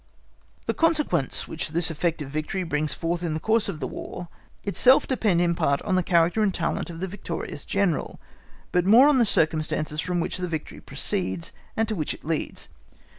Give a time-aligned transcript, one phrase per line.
[0.65, 4.29] The consequence which this effect of victory brings forth in the course of the War
[4.63, 8.19] itself depend in part on the character and talent of the victorious General,
[8.71, 12.67] but more on the circumstances from which the victory proceeds, and to which it leads.